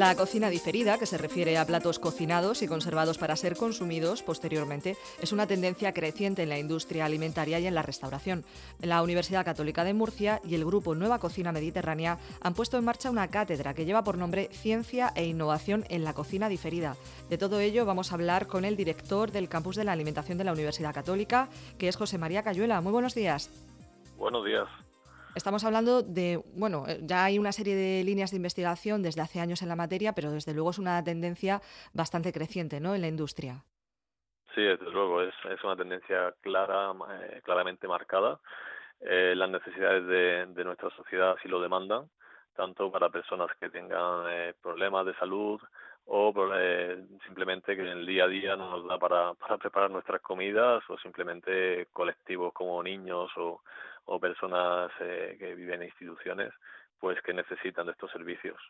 La 0.00 0.16
cocina 0.16 0.48
diferida, 0.48 0.96
que 0.96 1.04
se 1.04 1.18
refiere 1.18 1.58
a 1.58 1.66
platos 1.66 1.98
cocinados 1.98 2.62
y 2.62 2.66
conservados 2.66 3.18
para 3.18 3.36
ser 3.36 3.54
consumidos 3.54 4.22
posteriormente, 4.22 4.96
es 5.20 5.30
una 5.30 5.46
tendencia 5.46 5.92
creciente 5.92 6.42
en 6.42 6.48
la 6.48 6.58
industria 6.58 7.04
alimentaria 7.04 7.60
y 7.60 7.66
en 7.66 7.74
la 7.74 7.82
restauración. 7.82 8.42
La 8.80 9.02
Universidad 9.02 9.44
Católica 9.44 9.84
de 9.84 9.92
Murcia 9.92 10.40
y 10.42 10.54
el 10.54 10.64
grupo 10.64 10.94
Nueva 10.94 11.18
Cocina 11.18 11.52
Mediterránea 11.52 12.16
han 12.40 12.54
puesto 12.54 12.78
en 12.78 12.84
marcha 12.86 13.10
una 13.10 13.28
cátedra 13.28 13.74
que 13.74 13.84
lleva 13.84 14.02
por 14.02 14.16
nombre 14.16 14.48
Ciencia 14.52 15.12
e 15.14 15.26
Innovación 15.26 15.84
en 15.90 16.02
la 16.02 16.14
Cocina 16.14 16.48
Diferida. 16.48 16.96
De 17.28 17.36
todo 17.36 17.60
ello 17.60 17.84
vamos 17.84 18.10
a 18.10 18.14
hablar 18.14 18.46
con 18.46 18.64
el 18.64 18.78
director 18.78 19.30
del 19.30 19.50
Campus 19.50 19.76
de 19.76 19.84
la 19.84 19.92
Alimentación 19.92 20.38
de 20.38 20.44
la 20.44 20.54
Universidad 20.54 20.94
Católica, 20.94 21.50
que 21.76 21.88
es 21.88 21.96
José 21.96 22.16
María 22.16 22.42
Cayuela. 22.42 22.80
Muy 22.80 22.92
buenos 22.92 23.14
días. 23.14 23.50
Buenos 24.16 24.46
días. 24.46 24.66
Estamos 25.34 25.64
hablando 25.64 26.02
de, 26.02 26.42
bueno, 26.56 26.84
eh, 26.88 26.98
ya 27.02 27.24
hay 27.24 27.38
una 27.38 27.52
serie 27.52 27.76
de 27.76 28.02
líneas 28.02 28.32
de 28.32 28.36
investigación 28.36 29.00
desde 29.00 29.20
hace 29.20 29.38
años 29.38 29.62
en 29.62 29.68
la 29.68 29.76
materia, 29.76 30.12
pero 30.12 30.32
desde 30.32 30.54
luego 30.54 30.70
es 30.70 30.78
una 30.78 31.02
tendencia 31.04 31.60
bastante 31.94 32.32
creciente, 32.32 32.80
¿no? 32.80 32.96
En 32.96 33.00
la 33.00 33.06
industria. 33.06 33.62
Sí, 34.54 34.62
desde 34.62 34.90
luego, 34.90 35.22
es, 35.22 35.34
es 35.48 35.62
una 35.62 35.76
tendencia 35.76 36.34
clara, 36.40 36.92
eh, 37.22 37.40
claramente 37.44 37.86
marcada. 37.86 38.40
Eh, 39.00 39.34
las 39.36 39.48
necesidades 39.48 40.04
de, 40.06 40.46
de, 40.46 40.64
nuestra 40.64 40.90
sociedad 40.90 41.36
así 41.38 41.48
lo 41.48 41.60
demandan, 41.60 42.10
tanto 42.56 42.90
para 42.90 43.08
personas 43.08 43.48
que 43.60 43.70
tengan 43.70 44.26
problemas 44.60 45.06
de 45.06 45.14
salud 45.14 45.60
o 46.06 46.34
simplemente 47.24 47.76
que 47.76 47.82
en 47.82 47.98
el 47.98 48.04
día 48.04 48.24
a 48.24 48.28
día 48.28 48.56
no 48.56 48.68
nos 48.68 48.86
da 48.88 48.98
para, 48.98 49.32
para 49.34 49.58
preparar 49.58 49.90
nuestras 49.92 50.20
comidas 50.20 50.82
o 50.90 50.98
simplemente 50.98 51.86
colectivos 51.92 52.52
como 52.52 52.82
niños 52.82 53.30
o, 53.36 53.60
o 54.04 54.18
personas 54.20 54.90
eh, 55.00 55.36
que 55.38 55.54
viven 55.54 55.82
en 55.82 55.88
instituciones 55.88 56.52
pues 56.98 57.20
que 57.22 57.32
necesitan 57.32 57.86
de 57.86 57.92
estos 57.92 58.10
servicios. 58.10 58.60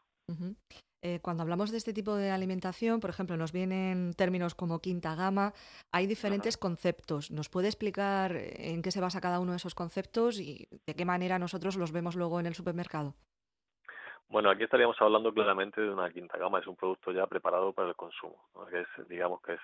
eh, 1.03 1.19
cuando 1.21 1.43
hablamos 1.43 1.71
de 1.71 1.79
este 1.79 1.93
tipo 1.93 2.15
de 2.15 2.31
alimentación, 2.31 3.01
por 3.01 3.11
ejemplo, 3.11 3.37
nos 3.37 3.53
vienen 3.53 4.13
términos 4.15 4.55
como 4.55 4.81
quinta 4.81 5.15
gama, 5.15 5.53
hay 5.93 6.07
diferentes 6.07 6.57
conceptos. 6.57 7.31
¿Nos 7.31 7.49
puede 7.49 7.69
explicar 7.69 8.37
en 8.37 8.83
qué 8.83 8.91
se 8.91 9.01
basa 9.01 9.21
cada 9.21 9.41
uno 9.41 9.53
de 9.53 9.57
esos 9.57 9.75
conceptos 9.75 10.39
y 10.39 10.69
de 10.87 10.95
qué 10.95 11.05
manera 11.05 11.39
nosotros 11.39 11.77
los 11.77 11.91
vemos 11.91 12.17
luego 12.17 12.39
en 12.39 12.47
el 12.47 12.55
supermercado? 12.55 13.15
Bueno, 14.29 14.51
aquí 14.51 14.63
estaríamos 14.63 14.97
hablando 15.01 15.33
claramente 15.33 15.81
de 15.81 15.91
una 15.91 16.09
quinta 16.11 16.39
gama, 16.39 16.61
es 16.61 16.67
un 16.67 16.77
producto 16.77 17.11
ya 17.11 17.27
preparado 17.27 17.73
para 17.73 17.89
el 17.89 17.97
consumo, 17.97 18.49
¿no? 18.55 18.67
que 18.67 18.83
es, 18.83 19.09
digamos 19.09 19.43
que 19.43 19.55
es 19.55 19.61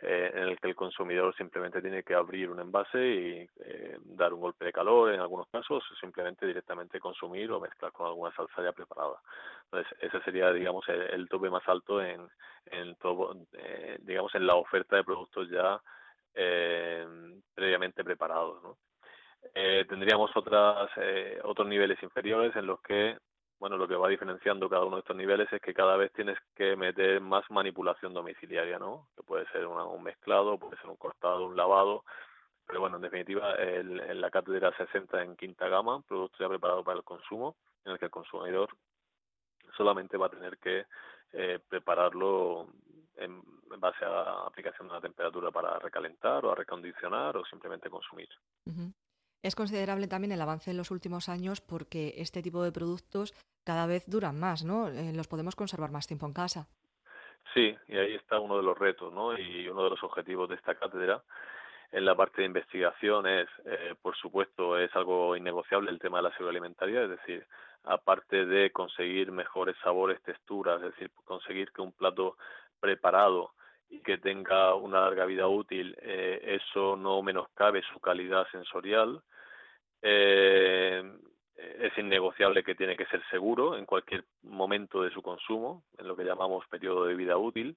eh, 0.00 0.30
en 0.34 0.42
el 0.44 0.58
que 0.60 0.68
el 0.68 0.74
consumidor 0.74 1.34
simplemente 1.36 1.80
tiene 1.80 2.02
que 2.02 2.14
abrir 2.14 2.50
un 2.50 2.60
envase 2.60 2.98
y 2.98 3.48
eh, 3.64 3.98
dar 4.04 4.32
un 4.32 4.40
golpe 4.40 4.64
de 4.64 4.72
calor 4.72 5.12
en 5.12 5.20
algunos 5.20 5.48
casos, 5.48 5.84
o 5.90 5.94
simplemente 5.96 6.46
directamente 6.46 7.00
consumir 7.00 7.50
o 7.50 7.60
mezclar 7.60 7.92
con 7.92 8.06
alguna 8.06 8.34
salsa 8.34 8.62
ya 8.62 8.72
preparada. 8.72 9.20
Entonces, 9.64 9.98
ese 10.00 10.20
sería, 10.22 10.52
digamos, 10.52 10.88
el, 10.88 11.02
el 11.02 11.28
tope 11.28 11.50
más 11.50 11.66
alto 11.68 12.00
en, 12.00 12.28
en 12.66 12.94
todo, 12.96 13.34
eh, 13.52 13.98
digamos, 14.00 14.34
en 14.34 14.46
la 14.46 14.54
oferta 14.54 14.96
de 14.96 15.04
productos 15.04 15.50
ya 15.50 15.80
eh, 16.34 17.06
previamente 17.54 18.04
preparados, 18.04 18.62
¿no? 18.62 18.76
Eh, 19.54 19.84
tendríamos 19.88 20.30
otras 20.36 20.90
eh, 20.96 21.38
otros 21.44 21.68
niveles 21.68 22.02
inferiores 22.02 22.54
en 22.56 22.66
los 22.66 22.80
que 22.82 23.16
bueno, 23.58 23.76
lo 23.76 23.88
que 23.88 23.96
va 23.96 24.08
diferenciando 24.08 24.68
cada 24.68 24.84
uno 24.84 24.96
de 24.96 25.00
estos 25.00 25.16
niveles 25.16 25.52
es 25.52 25.60
que 25.60 25.74
cada 25.74 25.96
vez 25.96 26.12
tienes 26.12 26.38
que 26.54 26.76
meter 26.76 27.20
más 27.20 27.44
manipulación 27.50 28.14
domiciliaria, 28.14 28.78
¿no? 28.78 29.08
Que 29.16 29.22
puede 29.22 29.46
ser 29.50 29.66
una, 29.66 29.84
un 29.84 30.02
mezclado, 30.02 30.58
puede 30.58 30.76
ser 30.76 30.88
un 30.88 30.96
cortado, 30.96 31.46
un 31.46 31.56
lavado, 31.56 32.04
pero 32.68 32.80
bueno, 32.80 32.96
en 32.96 33.02
definitiva, 33.02 33.54
el, 33.54 33.98
en 33.98 34.20
la 34.20 34.30
cátedra 34.30 34.76
se 34.76 34.86
centra 34.88 35.24
en 35.24 35.36
quinta 35.36 35.68
gama, 35.68 36.02
producto 36.02 36.36
ya 36.38 36.48
preparado 36.48 36.84
para 36.84 36.98
el 36.98 37.04
consumo, 37.04 37.56
en 37.84 37.92
el 37.92 37.98
que 37.98 38.04
el 38.04 38.10
consumidor 38.10 38.68
solamente 39.74 40.18
va 40.18 40.26
a 40.26 40.30
tener 40.30 40.58
que 40.58 40.84
eh, 41.32 41.58
prepararlo 41.66 42.68
en, 43.16 43.42
base 43.78 44.04
a 44.04 44.10
la 44.10 44.46
aplicación 44.46 44.86
de 44.86 44.92
una 44.92 45.00
temperatura 45.00 45.50
para 45.50 45.78
recalentar 45.78 46.44
o 46.44 46.52
a 46.52 46.54
recondicionar 46.54 47.36
o 47.36 47.44
simplemente 47.46 47.88
consumir. 47.88 48.28
Es 49.42 49.54
considerable 49.54 50.08
también 50.08 50.32
el 50.32 50.42
avance 50.42 50.70
en 50.70 50.76
los 50.76 50.90
últimos 50.90 51.28
años 51.28 51.60
porque 51.60 52.14
este 52.16 52.42
tipo 52.42 52.62
de 52.62 52.72
productos 52.72 53.34
cada 53.68 53.84
vez 53.84 54.04
duran 54.06 54.40
más, 54.40 54.64
¿no? 54.64 54.88
Eh, 54.88 55.12
los 55.14 55.28
podemos 55.28 55.54
conservar 55.54 55.90
más 55.90 56.06
tiempo 56.06 56.24
en 56.24 56.32
casa. 56.32 56.66
Sí, 57.52 57.76
y 57.86 57.98
ahí 57.98 58.14
está 58.14 58.40
uno 58.40 58.56
de 58.56 58.62
los 58.62 58.78
retos, 58.78 59.12
¿no? 59.12 59.36
Y 59.36 59.68
uno 59.68 59.84
de 59.84 59.90
los 59.90 60.02
objetivos 60.02 60.48
de 60.48 60.54
esta 60.54 60.74
cátedra 60.74 61.22
en 61.92 62.06
la 62.06 62.14
parte 62.14 62.40
de 62.40 62.46
investigación 62.46 63.26
es, 63.26 63.46
eh, 63.66 63.94
por 64.00 64.16
supuesto, 64.16 64.78
es 64.78 64.90
algo 64.96 65.36
innegociable 65.36 65.90
el 65.90 65.98
tema 65.98 66.16
de 66.18 66.22
la 66.22 66.30
seguridad 66.30 66.56
alimentaria, 66.56 67.02
es 67.02 67.10
decir, 67.10 67.46
aparte 67.84 68.46
de 68.46 68.70
conseguir 68.70 69.32
mejores 69.32 69.76
sabores, 69.84 70.22
texturas, 70.22 70.82
es 70.82 70.92
decir, 70.92 71.10
conseguir 71.26 71.70
que 71.70 71.82
un 71.82 71.92
plato 71.92 72.38
preparado 72.80 73.52
y 73.90 74.00
que 74.00 74.16
tenga 74.16 74.74
una 74.76 75.00
larga 75.00 75.26
vida 75.26 75.46
útil, 75.46 75.94
eh, 76.00 76.58
eso 76.62 76.96
no 76.96 77.20
menoscabe 77.22 77.82
su 77.92 78.00
calidad 78.00 78.46
sensorial. 78.50 79.22
Eh, 80.00 81.02
es 81.58 81.96
innegociable 81.98 82.62
que 82.62 82.74
tiene 82.74 82.96
que 82.96 83.06
ser 83.06 83.22
seguro 83.30 83.76
en 83.76 83.84
cualquier 83.84 84.24
momento 84.42 85.02
de 85.02 85.10
su 85.10 85.22
consumo, 85.22 85.82
en 85.98 86.06
lo 86.06 86.16
que 86.16 86.24
llamamos 86.24 86.66
periodo 86.68 87.04
de 87.04 87.14
vida 87.14 87.36
útil, 87.36 87.76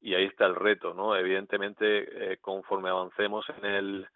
y 0.00 0.14
ahí 0.14 0.24
está 0.24 0.46
el 0.46 0.54
reto, 0.54 0.94
¿no? 0.94 1.16
Evidentemente, 1.16 2.32
eh, 2.32 2.38
conforme 2.38 2.90
avancemos 2.90 3.44
en 3.58 3.64
el, 3.64 4.08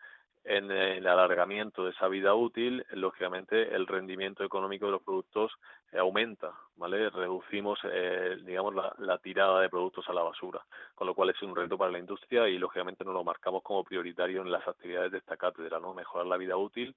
en 0.44 0.70
el 0.70 1.06
alargamiento 1.06 1.84
de 1.84 1.90
esa 1.90 2.06
vida 2.06 2.34
útil, 2.34 2.84
lógicamente 2.92 3.74
el 3.74 3.86
rendimiento 3.86 4.44
económico 4.44 4.86
de 4.86 4.92
los 4.92 5.02
productos 5.02 5.52
eh, 5.90 5.98
aumenta, 5.98 6.52
¿vale? 6.76 7.10
Reducimos, 7.10 7.78
eh, 7.84 8.38
digamos, 8.44 8.74
la, 8.74 8.94
la, 8.98 9.18
tirada 9.18 9.60
de 9.60 9.68
productos 9.68 10.08
a 10.08 10.12
la 10.12 10.22
basura, 10.22 10.64
con 10.94 11.06
lo 11.06 11.14
cual 11.14 11.30
es 11.30 11.42
un 11.42 11.56
reto 11.56 11.76
para 11.76 11.90
la 11.90 11.98
industria 11.98 12.48
y 12.48 12.58
lógicamente 12.58 13.04
nos 13.04 13.14
lo 13.14 13.24
marcamos 13.24 13.62
como 13.62 13.82
prioritario 13.82 14.42
en 14.42 14.52
las 14.52 14.66
actividades 14.68 15.12
de 15.12 15.18
esta 15.18 15.36
cátedra, 15.36 15.80
¿no? 15.80 15.94
Mejorar 15.94 16.26
la 16.26 16.36
vida 16.36 16.56
útil. 16.56 16.94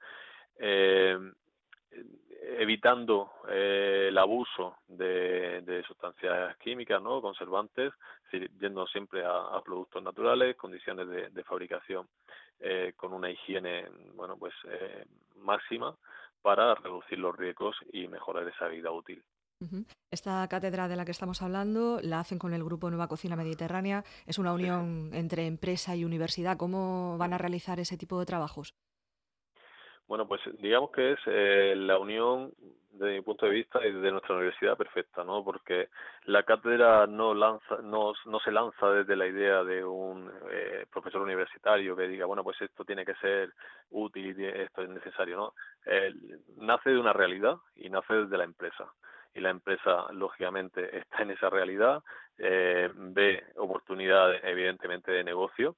Eh, 0.60 1.18
evitando 2.58 3.32
eh, 3.50 4.08
el 4.10 4.18
abuso 4.18 4.78
de, 4.88 5.62
de, 5.62 5.84
sustancias 5.84 6.58
químicas, 6.58 7.02
¿no? 7.02 7.22
conservantes, 7.22 7.94
yendo 8.60 8.86
siempre 8.88 9.24
a, 9.24 9.56
a 9.56 9.62
productos 9.62 10.04
naturales, 10.04 10.56
condiciones 10.56 11.08
de, 11.08 11.30
de 11.30 11.44
fabricación 11.44 12.08
eh, 12.60 12.94
con 12.96 13.14
una 13.14 13.30
higiene, 13.30 13.88
bueno, 14.16 14.38
pues 14.38 14.54
eh, 14.70 15.06
máxima 15.36 15.96
para 16.42 16.76
reducir 16.76 17.20
los 17.20 17.36
riesgos 17.36 17.76
y 17.92 18.08
mejorar 18.08 18.48
esa 18.48 18.68
vida 18.68 18.92
útil. 18.92 19.24
Esta 20.12 20.46
cátedra 20.50 20.90
de 20.90 20.98
la 20.98 21.06
que 21.06 21.12
estamos 21.12 21.42
hablando 21.42 22.00
la 22.02 22.20
hacen 22.20 22.38
con 22.38 22.54
el 22.54 22.64
grupo 22.64 22.90
Nueva 22.90 23.08
Cocina 23.08 23.38
Mediterránea. 23.38 24.04
Es 24.26 24.38
una 24.38 24.52
unión 24.52 25.10
sí. 25.12 25.18
entre 25.18 25.48
empresa 25.48 25.96
y 25.96 26.04
universidad. 26.04 26.58
¿Cómo 26.58 27.18
van 27.18 27.32
a 27.32 27.38
realizar 27.38 27.80
ese 27.80 27.98
tipo 27.98 28.20
de 28.20 28.26
trabajos? 28.26 28.74
Bueno, 30.08 30.28
pues 30.28 30.42
digamos 30.60 30.92
que 30.92 31.14
es 31.14 31.20
eh, 31.28 31.74
la 31.78 31.98
unión, 31.98 32.52
desde 32.92 33.14
mi 33.14 33.22
punto 33.22 33.46
de 33.46 33.54
vista, 33.54 33.86
y 33.86 33.92
de 33.92 34.12
nuestra 34.12 34.36
universidad 34.36 34.78
perfecta, 34.78 35.24
¿no? 35.24 35.44
Porque 35.44 35.90
la 36.26 36.44
cátedra 36.44 37.08
no 37.08 37.34
lanza, 37.34 37.78
no, 37.82 38.14
no 38.26 38.40
se 38.42 38.52
lanza 38.52 38.90
desde 38.92 39.16
la 39.16 39.28
idea 39.28 39.64
de 39.64 39.84
un 39.84 40.32
eh, 40.52 40.86
profesor 40.92 41.22
universitario 41.22 41.96
que 41.96 42.08
diga, 42.08 42.26
bueno, 42.26 42.44
pues 42.44 42.62
esto 42.62 42.86
tiene 42.86 43.06
que 43.06 43.16
ser 43.16 43.54
útil 43.92 44.40
y 44.40 44.46
esto 44.46 44.84
es 44.84 44.90
necesario, 44.90 45.38
¿no? 45.38 45.54
Nace 46.58 46.92
de 46.92 47.00
una 47.00 47.14
realidad 47.14 47.58
y 47.76 47.90
nace 47.90 48.14
desde 48.14 48.38
la 48.38 48.44
empresa. 48.44 48.92
Y 49.34 49.40
la 49.40 49.50
empresa, 49.50 50.12
lógicamente, 50.12 50.98
está 50.98 51.24
en 51.24 51.32
esa 51.32 51.50
realidad, 51.50 52.04
eh, 52.38 52.90
ve 52.94 53.44
oportunidades, 53.58 54.44
evidentemente, 54.44 55.12
de 55.12 55.24
negocio, 55.24 55.76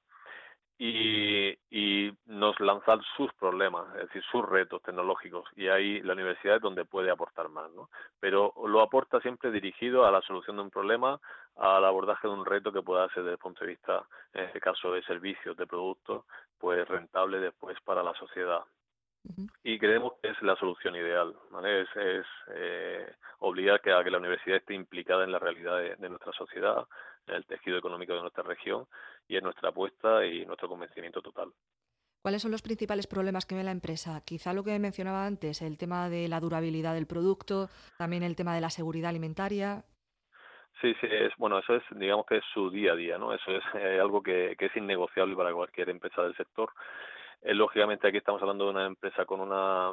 y, 0.78 1.56
y 1.70 2.12
nos 2.26 2.58
lanzan 2.60 3.00
sus 3.16 3.32
problemas, 3.34 3.86
es 3.96 4.08
decir, 4.08 4.22
sus 4.30 4.46
retos 4.46 4.82
tecnológicos 4.82 5.48
y 5.56 5.68
ahí 5.68 6.02
la 6.02 6.12
universidad 6.12 6.56
es 6.56 6.62
donde 6.62 6.84
puede 6.84 7.10
aportar 7.10 7.48
más, 7.48 7.70
¿no? 7.72 7.88
Pero 8.20 8.52
lo 8.66 8.82
aporta 8.82 9.20
siempre 9.20 9.50
dirigido 9.50 10.04
a 10.04 10.10
la 10.10 10.20
solución 10.22 10.56
de 10.56 10.62
un 10.62 10.70
problema, 10.70 11.18
al 11.56 11.84
abordaje 11.84 12.28
de 12.28 12.34
un 12.34 12.44
reto 12.44 12.72
que 12.72 12.82
pueda 12.82 13.08
ser 13.08 13.22
desde 13.22 13.32
el 13.32 13.38
punto 13.38 13.64
de 13.64 13.70
vista, 13.70 14.04
en 14.34 14.44
este 14.44 14.60
caso, 14.60 14.92
de 14.92 15.02
servicios, 15.04 15.56
de 15.56 15.66
productos, 15.66 16.24
pues 16.58 16.86
rentable 16.86 17.40
después 17.40 17.78
para 17.82 18.02
la 18.02 18.12
sociedad. 18.14 18.60
Y 19.62 19.78
creemos 19.78 20.14
que 20.22 20.30
es 20.30 20.42
la 20.42 20.56
solución 20.56 20.94
ideal, 20.96 21.34
¿vale? 21.50 21.82
Es, 21.82 21.88
es 21.96 22.26
eh, 22.54 23.12
obligar 23.40 23.80
que 23.80 23.92
a 23.92 24.02
que 24.04 24.10
la 24.10 24.18
universidad 24.18 24.58
esté 24.58 24.74
implicada 24.74 25.24
en 25.24 25.32
la 25.32 25.38
realidad 25.38 25.78
de, 25.78 25.96
de, 25.96 26.08
nuestra 26.08 26.32
sociedad, 26.32 26.86
en 27.26 27.34
el 27.34 27.46
tejido 27.46 27.78
económico 27.78 28.14
de 28.14 28.20
nuestra 28.20 28.42
región 28.42 28.86
y 29.28 29.36
en 29.36 29.44
nuestra 29.44 29.70
apuesta 29.70 30.24
y 30.24 30.46
nuestro 30.46 30.68
convencimiento 30.68 31.20
total. 31.20 31.52
¿Cuáles 32.26 32.42
son 32.42 32.50
los 32.50 32.62
principales 32.62 33.06
problemas 33.06 33.46
que 33.46 33.54
ve 33.54 33.62
la 33.62 33.70
empresa? 33.70 34.20
Quizá 34.24 34.52
lo 34.52 34.64
que 34.64 34.76
mencionaba 34.80 35.26
antes, 35.26 35.62
el 35.62 35.78
tema 35.78 36.08
de 36.08 36.26
la 36.26 36.40
durabilidad 36.40 36.94
del 36.94 37.06
producto, 37.06 37.68
también 37.98 38.24
el 38.24 38.34
tema 38.34 38.52
de 38.52 38.60
la 38.60 38.70
seguridad 38.70 39.10
alimentaria. 39.10 39.84
Sí, 40.80 40.92
sí, 41.00 41.06
es 41.08 41.32
bueno, 41.38 41.60
eso 41.60 41.76
es, 41.76 41.84
digamos 41.92 42.26
que 42.26 42.38
es 42.38 42.44
su 42.52 42.68
día 42.68 42.94
a 42.94 42.96
día, 42.96 43.16
¿no? 43.16 43.32
Eso 43.32 43.52
es 43.52 43.62
eh, 43.74 44.00
algo 44.00 44.24
que, 44.24 44.56
que 44.58 44.66
es 44.66 44.76
innegociable 44.76 45.36
para 45.36 45.52
cualquier 45.52 45.88
empresa 45.88 46.22
del 46.22 46.36
sector. 46.36 46.70
Eh, 47.42 47.54
lógicamente 47.54 48.08
aquí 48.08 48.18
estamos 48.18 48.40
hablando 48.42 48.64
de 48.64 48.70
una 48.70 48.86
empresa 48.86 49.24
con 49.24 49.40
una, 49.40 49.92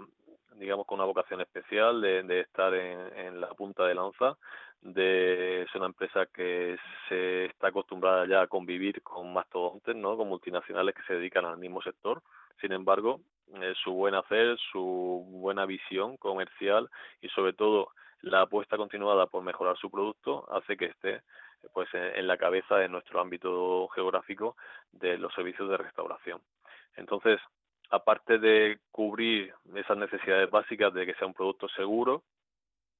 digamos, 0.55 0.85
con 0.85 0.99
una 0.99 1.05
vocación 1.05 1.41
especial 1.41 2.01
de, 2.01 2.23
de 2.23 2.39
estar 2.41 2.73
en, 2.73 3.17
en, 3.17 3.41
la 3.41 3.49
punta 3.49 3.85
de 3.85 3.95
lanza, 3.95 4.37
de 4.81 5.61
es 5.63 5.75
una 5.75 5.85
empresa 5.85 6.25
que 6.25 6.77
se 7.07 7.45
está 7.45 7.67
acostumbrada 7.67 8.27
ya 8.27 8.41
a 8.41 8.47
convivir 8.47 9.01
con 9.01 9.31
mastodontes, 9.33 9.95
¿no? 9.95 10.17
Con 10.17 10.27
multinacionales 10.29 10.95
que 10.95 11.03
se 11.03 11.15
dedican 11.15 11.45
al 11.45 11.57
mismo 11.57 11.81
sector. 11.81 12.21
Sin 12.59 12.71
embargo, 12.71 13.21
eh, 13.61 13.73
su 13.83 13.93
buen 13.93 14.15
hacer, 14.15 14.57
su 14.71 15.25
buena 15.29 15.65
visión 15.65 16.17
comercial 16.17 16.89
y 17.21 17.29
sobre 17.29 17.53
todo 17.53 17.89
la 18.21 18.41
apuesta 18.41 18.77
continuada 18.77 19.27
por 19.27 19.43
mejorar 19.43 19.77
su 19.77 19.91
producto 19.91 20.47
hace 20.51 20.77
que 20.77 20.85
esté 20.85 21.21
pues 21.73 21.87
en 21.93 22.27
la 22.27 22.37
cabeza 22.37 22.75
de 22.77 22.89
nuestro 22.89 23.21
ámbito 23.21 23.87
geográfico 23.89 24.57
de 24.91 25.17
los 25.17 25.33
servicios 25.33 25.69
de 25.69 25.77
restauración. 25.77 26.41
Entonces, 26.95 27.39
aparte 27.89 28.37
de 28.39 28.79
cubrir 28.91 29.53
esas 29.75 29.97
necesidades 29.97 30.49
básicas 30.49 30.93
de 30.93 31.05
que 31.05 31.13
sea 31.15 31.27
un 31.27 31.33
producto 31.33 31.67
seguro, 31.69 32.23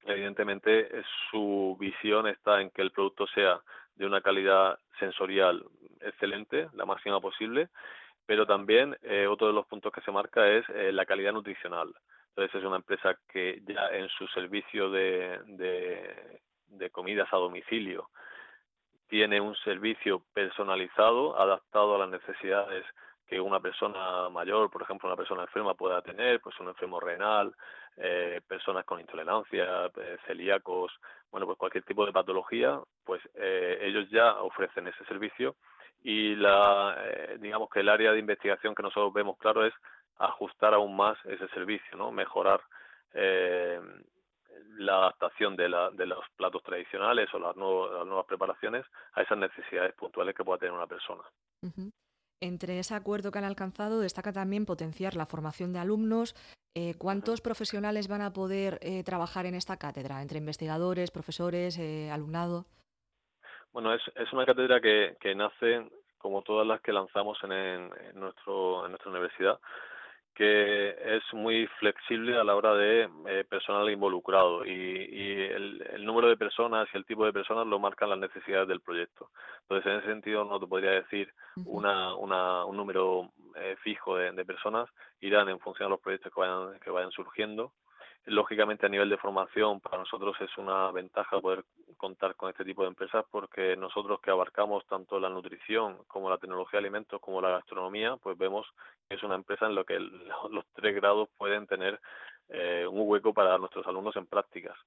evidentemente 0.06 0.90
su 1.30 1.78
visión 1.80 2.28
está 2.28 2.62
en 2.62 2.70
que 2.70 2.82
el 2.82 2.92
producto 2.92 3.28
sea 3.28 3.62
de 3.96 4.06
una 4.06 4.22
calidad 4.22 4.78
sensorial 5.00 5.64
excelente, 6.02 6.70
la 6.74 6.86
máxima 6.86 7.20
posible, 7.20 7.70
pero 8.26 8.46
también 8.46 8.98
eh, 9.04 9.28
otro 9.28 9.48
de 9.48 9.54
los 9.54 9.66
puntos 9.66 9.92
que 9.92 10.02
se 10.02 10.12
marca 10.12 10.48
es 10.48 10.68
eh, 10.70 10.92
la 10.92 11.06
calidad 11.06 11.34
nutricional. 11.34 11.94
Entonces 12.30 12.56
es 12.56 12.66
una 12.66 12.78
empresa 12.78 13.18
que 13.32 13.62
ya 13.66 13.90
en 13.90 14.10
su 14.10 14.28
servicio 14.28 14.90
de, 14.90 15.40
de, 15.46 16.42
de 16.68 16.90
comidas 16.90 17.32
a 17.32 17.38
domicilio 17.38 18.10
tiene 19.08 19.40
un 19.40 19.56
servicio 19.58 20.24
personalizado, 20.34 21.40
adaptado 21.40 21.96
a 21.96 22.00
las 22.00 22.10
necesidades 22.10 22.84
que 23.28 23.40
una 23.40 23.60
persona 23.60 24.30
mayor, 24.30 24.70
por 24.70 24.82
ejemplo, 24.82 25.08
una 25.08 25.16
persona 25.16 25.44
enferma 25.44 25.74
pueda 25.74 26.02
tener, 26.02 26.42
pues 26.42 26.60
un 26.60 26.68
enfermo 26.68 27.00
renal, 27.00 27.54
eh, 27.98 28.42
personas 28.48 28.86
con 28.86 29.00
intolerancia, 29.00 29.86
eh, 29.96 30.18
celíacos, 30.26 30.92
bueno, 31.32 31.46
pues 31.48 31.58
cualquier 31.58 31.84
tipo 31.84 32.06
de 32.06 32.12
patología, 32.12 32.80
pues 33.04 33.22
eh, 33.36 33.80
ellos 33.82 34.10
ya 34.10 34.36
ofrecen 34.42 34.88
ese 34.88 35.04
servicio 35.06 35.56
y 36.04 36.36
la, 36.36 36.96
eh, 37.00 37.38
digamos 37.40 37.70
que 37.70 37.80
el 37.80 37.90
área 37.90 38.12
de 38.12 38.20
investigación 38.20 38.76
que 38.76 38.84
nosotros 38.84 39.14
vemos 39.14 39.38
claro 39.38 39.66
es 39.66 39.74
ajustar 40.18 40.74
aún 40.74 40.96
más 40.96 41.18
ese 41.26 41.48
servicio, 41.50 41.98
¿no? 41.98 42.12
Mejorar 42.12 42.62
eh, 43.14 43.80
la 44.78 44.98
adaptación 44.98 45.56
de, 45.56 45.70
la, 45.70 45.90
de 45.92 46.06
los 46.06 46.24
platos 46.36 46.62
tradicionales 46.64 47.34
o 47.34 47.40
las, 47.40 47.56
nuevas, 47.56 47.92
las 47.94 48.06
nuevas 48.06 48.26
preparaciones 48.26 48.86
a 49.14 49.22
esas 49.22 49.38
necesidades 49.38 49.94
puntuales 49.94 50.36
que 50.36 50.44
pueda 50.44 50.60
tener 50.60 50.74
una 50.74 50.88
persona. 50.88 51.24
Entre 52.44 52.78
ese 52.78 52.94
acuerdo 52.94 53.32
que 53.32 53.40
han 53.40 53.46
alcanzado 53.46 54.02
destaca 54.02 54.34
también 54.34 54.66
potenciar 54.66 55.16
la 55.16 55.26
formación 55.26 55.72
de 55.72 55.80
alumnos. 55.80 56.36
Eh, 56.76 56.94
¿Cuántos 56.98 57.40
profesionales 57.40 58.10
van 58.10 58.22
a 58.22 58.34
poder 58.34 58.80
eh, 58.82 59.02
trabajar 59.06 59.46
en 59.46 59.56
esta 59.56 59.78
cátedra? 59.78 60.22
¿Entre 60.22 60.40
investigadores, 60.40 61.10
profesores, 61.10 61.80
eh, 61.80 62.12
alumnado? 62.12 62.66
Bueno, 63.72 63.94
es, 63.94 64.02
es 64.16 64.34
una 64.34 64.46
cátedra 64.46 64.82
que, 64.82 65.16
que 65.22 65.34
nace 65.34 65.90
como 66.18 66.42
todas 66.42 66.68
las 66.68 66.82
que 66.82 66.92
lanzamos 66.92 67.38
en, 67.46 67.54
en, 67.54 68.20
nuestro, 68.20 68.84
en 68.84 68.92
nuestra 68.92 69.12
universidad, 69.12 69.58
que 70.34 70.90
es 70.90 71.24
muy 71.34 71.68
flexible 71.80 72.38
a 72.38 72.44
la 72.44 72.56
hora 72.56 72.74
de 72.74 73.10
eh, 73.28 73.44
personal 73.48 73.90
involucrado 73.90 74.66
y, 74.66 74.72
y 74.72 75.42
el, 75.42 75.88
el, 75.94 76.06
número 76.06 76.28
de 76.28 76.38
personas 76.38 76.88
y 76.94 76.98
el 76.98 77.06
tipo 77.06 77.26
de 77.26 77.34
personas 77.34 77.68
lo 77.68 77.80
marcan 77.80 78.10
las 78.10 78.20
necesidades 78.20 78.68
del 78.68 78.82
proyecto. 78.82 79.30
Entonces, 79.62 79.92
en 79.92 80.00
ese 80.00 80.08
sentido, 80.08 80.44
no 80.44 80.60
te 80.60 80.68
podría 80.68 80.92
decir 80.92 81.32
una, 81.66 82.16
una, 82.16 82.66
un 82.66 82.78
número 82.78 83.32
eh, 83.56 83.76
fijo 83.84 84.18
de, 84.18 84.32
de, 84.32 84.46
personas, 84.46 84.90
irán 85.22 85.50
en 85.50 85.60
función 85.60 85.88
de 85.88 85.92
los 85.92 86.02
proyectos 86.02 86.34
que 86.34 86.40
vayan, 86.40 86.80
que 86.80 86.90
vayan 86.90 87.12
surgiendo 87.12 87.72
Lógicamente 88.26 88.86
a 88.86 88.90
nivel 88.90 89.10
de 89.10 89.18
formación 89.18 89.82
para 89.82 89.98
nosotros 89.98 90.36
es 90.40 90.58
una 90.58 90.90
ventaja 90.92 91.42
poder 91.42 91.66
contar 91.98 92.36
con 92.36 92.50
este 92.50 92.64
tipo 92.64 92.84
de 92.84 92.88
empresas 92.88 93.26
porque 93.30 93.76
nosotros 93.76 94.22
que 94.22 94.32
abarcamos 94.32 94.86
tanto 94.88 95.20
la 95.20 95.30
nutrición 95.30 95.98
como 96.08 96.30
la 96.30 96.38
tecnología 96.38 96.80
de 96.80 96.86
alimentos 96.86 97.20
como 97.20 97.42
la 97.42 97.50
gastronomía, 97.50 98.16
pues 98.18 98.38
vemos 98.38 98.66
que 99.10 99.16
es 99.16 99.24
una 99.24 99.36
empresa 99.36 99.66
en 99.66 99.76
la 99.76 99.84
que 99.84 100.00
los 100.52 100.66
tres 100.74 100.96
grados 100.96 101.28
pueden 101.38 101.68
tener 101.68 102.00
eh, 102.50 102.88
un 102.90 103.02
hueco 103.10 103.34
para 103.34 103.58
nuestros 103.58 103.86
alumnos 103.88 104.16
en 104.16 104.26
prácticas. 104.26 104.78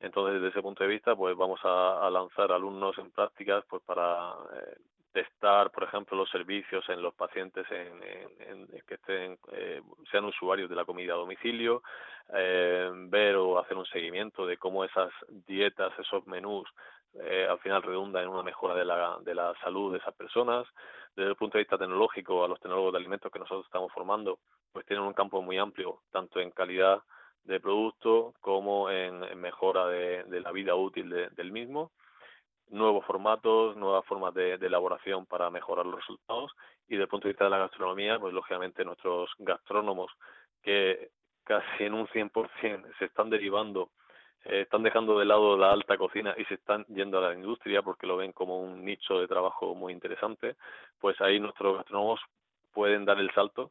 Entonces, 0.00 0.34
desde 0.34 0.48
ese 0.48 0.62
punto 0.62 0.82
de 0.82 0.90
vista, 0.90 1.14
pues 1.14 1.36
vamos 1.36 1.60
a, 1.62 2.10
lanzar 2.10 2.50
alumnos 2.50 2.98
en 2.98 3.12
prácticas 3.12 3.64
pues 3.68 3.82
para 3.84 4.34
eh, 4.56 4.76
testar, 5.12 5.70
por 5.70 5.84
ejemplo, 5.84 6.16
los 6.16 6.30
servicios 6.30 6.84
en 6.88 7.00
los 7.00 7.14
pacientes 7.14 7.64
en, 7.70 8.02
en, 8.02 8.68
en 8.72 8.82
que 8.88 8.94
estén, 8.94 9.38
eh, 9.52 9.80
sean 10.10 10.24
usuarios 10.24 10.68
de 10.68 10.74
la 10.74 10.84
comida 10.84 11.12
a 11.12 11.18
domicilio, 11.18 11.82
eh, 12.34 12.90
ver 13.08 13.36
o 13.36 13.58
hacer 13.58 13.76
un 13.76 13.86
seguimiento 13.86 14.46
de 14.46 14.56
cómo 14.56 14.84
esas 14.84 15.10
dietas, 15.46 15.92
esos 15.98 16.26
menús, 16.26 16.68
eh, 17.14 17.46
al 17.48 17.58
final 17.58 17.82
redundan 17.82 18.22
en 18.22 18.30
una 18.30 18.42
mejora 18.42 18.74
de 18.74 18.84
la, 18.84 19.18
de 19.20 19.34
la 19.34 19.52
salud 19.62 19.92
de 19.92 19.98
esas 19.98 20.14
personas. 20.14 20.66
Desde 21.14 21.30
el 21.30 21.36
punto 21.36 21.58
de 21.58 21.64
vista 21.64 21.76
tecnológico, 21.76 22.42
a 22.42 22.48
los 22.48 22.58
tecnólogos 22.58 22.92
de 22.92 22.98
alimentos 22.98 23.30
que 23.30 23.38
nosotros 23.38 23.66
estamos 23.66 23.92
formando, 23.92 24.38
pues 24.72 24.86
tienen 24.86 25.04
un 25.04 25.12
campo 25.12 25.42
muy 25.42 25.58
amplio, 25.58 26.00
tanto 26.10 26.40
en 26.40 26.50
calidad 26.52 27.02
de 27.44 27.60
producto 27.60 28.32
como 28.40 28.88
en, 28.88 29.22
en 29.24 29.40
mejora 29.40 29.86
de, 29.88 30.24
de, 30.24 30.40
la 30.40 30.52
vida 30.52 30.74
útil 30.74 31.10
de, 31.10 31.28
del 31.30 31.52
mismo 31.52 31.90
nuevos 32.68 33.04
formatos, 33.04 33.76
nuevas 33.76 34.04
formas 34.06 34.32
de, 34.32 34.56
de, 34.56 34.66
elaboración 34.66 35.26
para 35.26 35.50
mejorar 35.50 35.84
los 35.84 35.96
resultados 35.96 36.52
y 36.88 36.92
desde 36.92 37.02
el 37.02 37.08
punto 37.08 37.28
de 37.28 37.32
vista 37.32 37.44
de 37.44 37.50
la 37.50 37.58
gastronomía, 37.58 38.18
pues 38.18 38.32
lógicamente 38.32 38.82
nuestros 38.82 39.30
gastrónomos 39.38 40.10
que 40.62 41.10
casi 41.52 41.84
en 41.84 41.94
un 41.94 42.06
100% 42.08 42.98
se 42.98 43.04
están 43.04 43.28
derivando, 43.28 43.90
eh, 44.44 44.62
están 44.62 44.82
dejando 44.82 45.18
de 45.18 45.26
lado 45.26 45.56
la 45.56 45.72
alta 45.72 45.98
cocina 45.98 46.34
y 46.38 46.44
se 46.46 46.54
están 46.54 46.84
yendo 46.86 47.18
a 47.18 47.28
la 47.28 47.34
industria 47.34 47.82
porque 47.82 48.06
lo 48.06 48.16
ven 48.16 48.32
como 48.32 48.60
un 48.60 48.84
nicho 48.84 49.18
de 49.20 49.28
trabajo 49.28 49.74
muy 49.74 49.92
interesante, 49.92 50.56
pues 50.98 51.20
ahí 51.20 51.38
nuestros 51.40 51.76
gastrónomos 51.76 52.20
pueden 52.72 53.04
dar 53.04 53.18
el 53.18 53.30
salto 53.34 53.70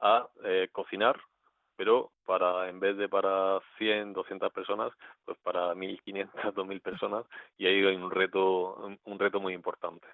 a 0.00 0.26
eh, 0.44 0.68
cocinar 0.72 1.20
pero 1.76 2.12
para 2.24 2.68
en 2.68 2.78
vez 2.78 2.96
de 2.96 3.08
para 3.08 3.60
100, 3.78 4.12
200 4.12 4.52
personas, 4.52 4.92
pues 5.24 5.36
para 5.42 5.74
1500, 5.74 6.54
2000 6.54 6.80
personas 6.80 7.24
y 7.58 7.66
ahí 7.66 7.84
hay 7.84 7.96
un 7.96 8.10
reto 8.10 8.76
un 9.04 9.18
reto 9.18 9.40
muy 9.40 9.54
importante. 9.54 10.06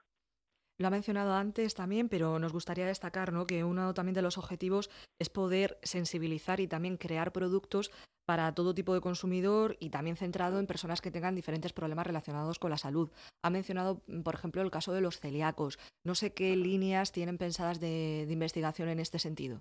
Lo 0.80 0.86
ha 0.86 0.90
mencionado 0.90 1.34
antes 1.34 1.74
también, 1.74 2.08
pero 2.08 2.38
nos 2.38 2.54
gustaría 2.54 2.86
destacar 2.86 3.34
¿no? 3.34 3.46
que 3.46 3.64
uno 3.64 3.92
también 3.92 4.14
de 4.14 4.22
los 4.22 4.38
objetivos 4.38 4.88
es 5.18 5.28
poder 5.28 5.76
sensibilizar 5.82 6.58
y 6.58 6.68
también 6.68 6.96
crear 6.96 7.32
productos 7.32 7.90
para 8.24 8.54
todo 8.54 8.72
tipo 8.72 8.94
de 8.94 9.02
consumidor 9.02 9.76
y 9.78 9.90
también 9.90 10.16
centrado 10.16 10.58
en 10.58 10.66
personas 10.66 11.02
que 11.02 11.10
tengan 11.10 11.34
diferentes 11.34 11.74
problemas 11.74 12.06
relacionados 12.06 12.58
con 12.58 12.70
la 12.70 12.78
salud. 12.78 13.10
Ha 13.42 13.50
mencionado, 13.50 14.00
por 14.24 14.34
ejemplo, 14.34 14.62
el 14.62 14.70
caso 14.70 14.94
de 14.94 15.02
los 15.02 15.20
celíacos. 15.20 15.78
No 16.02 16.14
sé 16.14 16.32
qué 16.32 16.56
líneas 16.56 17.12
tienen 17.12 17.36
pensadas 17.36 17.78
de, 17.78 18.24
de 18.26 18.32
investigación 18.32 18.88
en 18.88 19.00
este 19.00 19.18
sentido. 19.18 19.60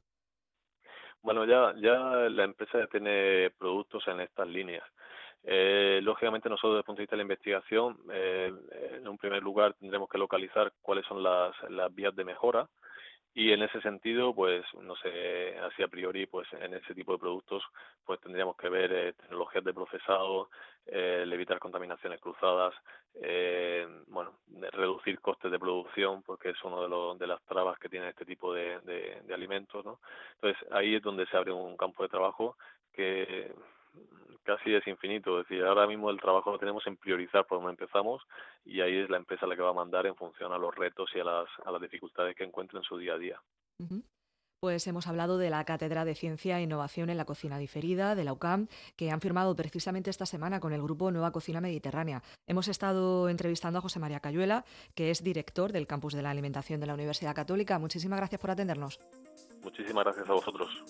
Bueno, 1.21 1.43
ya, 1.43 1.75
ya 1.81 2.29
la 2.29 2.45
empresa 2.45 2.87
tiene 2.87 3.51
productos 3.59 4.07
en 4.07 4.21
estas 4.21 4.47
líneas. 4.47 4.85
Eh, 5.43 5.99
lógicamente 6.03 6.49
nosotros 6.49 6.73
desde 6.73 6.79
el 6.79 6.85
punto 6.85 6.99
de 6.99 7.03
vista 7.03 7.15
de 7.15 7.17
la 7.17 7.23
investigación, 7.23 7.97
eh, 8.11 8.53
en 8.97 9.07
un 9.07 9.17
primer 9.17 9.41
lugar 9.41 9.73
tendremos 9.75 10.09
que 10.09 10.17
localizar 10.17 10.71
cuáles 10.81 11.05
son 11.05 11.23
las, 11.23 11.55
las 11.69 11.93
vías 11.93 12.15
de 12.15 12.25
mejora 12.25 12.67
y 13.33 13.53
en 13.53 13.61
ese 13.61 13.79
sentido, 13.81 14.33
pues 14.33 14.65
no 14.81 14.95
sé, 14.95 15.57
así 15.59 15.83
a 15.83 15.87
priori, 15.87 16.25
pues 16.25 16.47
en 16.53 16.73
ese 16.73 16.95
tipo 16.95 17.13
de 17.13 17.19
productos, 17.19 17.63
pues 18.03 18.19
tendríamos 18.19 18.57
que 18.57 18.69
ver 18.69 18.91
eh, 18.91 19.13
tecnologías 19.13 19.63
de 19.63 19.73
procesado, 19.73 20.49
eh, 20.87 21.23
evitar 21.31 21.59
contaminaciones 21.59 22.19
cruzadas, 22.19 22.73
eh, 23.21 23.87
bueno, 24.07 24.33
reducir 24.71 25.19
costes 25.21 25.51
de 25.51 25.59
producción, 25.59 26.23
porque 26.23 26.49
es 26.49 26.63
uno 26.63 26.81
de, 26.81 26.89
los, 26.89 27.19
de 27.19 27.27
las 27.27 27.41
trabas 27.43 27.77
que 27.77 27.87
tiene 27.87 28.09
este 28.09 28.25
tipo 28.25 28.53
de, 28.53 28.79
de, 28.81 29.21
de 29.23 29.33
alimentos, 29.33 29.85
¿no? 29.85 29.99
Entonces 30.35 30.71
ahí 30.71 30.95
es 30.95 31.01
donde 31.01 31.27
se 31.27 31.37
abre 31.37 31.51
un 31.51 31.77
campo 31.77 32.03
de 32.03 32.09
trabajo 32.09 32.57
que 32.91 33.53
casi 34.43 34.73
es 34.73 34.85
infinito. 34.87 35.39
Es 35.39 35.47
decir, 35.47 35.63
ahora 35.63 35.87
mismo 35.87 36.09
el 36.09 36.19
trabajo 36.19 36.51
lo 36.51 36.59
tenemos 36.59 36.85
en 36.87 36.97
priorizar 36.97 37.45
por 37.45 37.59
donde 37.59 37.71
empezamos 37.71 38.21
y 38.65 38.81
ahí 38.81 38.97
es 38.97 39.09
la 39.09 39.17
empresa 39.17 39.45
la 39.45 39.55
que 39.55 39.61
va 39.61 39.69
a 39.69 39.73
mandar 39.73 40.05
en 40.07 40.15
función 40.15 40.51
a 40.51 40.57
los 40.57 40.73
retos 40.73 41.09
y 41.15 41.19
a 41.19 41.23
las, 41.23 41.47
a 41.65 41.71
las 41.71 41.81
dificultades 41.81 42.35
que 42.35 42.43
encuentre 42.43 42.77
en 42.77 42.83
su 42.83 42.97
día 42.97 43.13
a 43.13 43.17
día. 43.17 43.41
Uh 43.79 43.85
-huh. 43.85 44.03
Pues 44.61 44.85
hemos 44.87 45.07
hablado 45.07 45.37
de 45.37 45.49
la 45.49 45.63
Cátedra 45.63 46.03
de 46.03 46.15
Ciencia 46.15 46.59
e 46.59 46.63
Innovación 46.63 47.09
en 47.09 47.15
la 47.15 47.23
Cocina 47.23 47.57
Diferida 47.57 48.13
de 48.13 48.25
la 48.25 48.33
UCAM, 48.33 48.67
que 48.97 49.09
han 49.09 49.21
firmado 49.21 49.55
precisamente 49.55 50.09
esta 50.09 50.25
semana 50.25 50.59
con 50.59 50.73
el 50.73 50.81
grupo 50.81 51.11
Nueva 51.11 51.31
Cocina 51.31 51.61
Mediterránea. 51.61 52.21
Hemos 52.45 52.67
estado 52.67 53.29
entrevistando 53.29 53.79
a 53.79 53.81
José 53.81 54.01
María 54.01 54.19
Cayuela, 54.19 54.65
que 54.95 55.11
es 55.11 55.23
director 55.23 55.71
del 55.71 55.87
Campus 55.87 56.13
de 56.13 56.23
la 56.23 56.31
Alimentación 56.31 56.81
de 56.81 56.87
la 56.87 56.95
Universidad 56.95 57.33
Católica. 57.33 57.79
Muchísimas 57.79 58.19
gracias 58.19 58.41
por 58.41 58.51
atendernos. 58.51 58.99
Muchísimas 59.63 60.03
gracias 60.03 60.29
a 60.29 60.33
vosotros. 60.33 60.83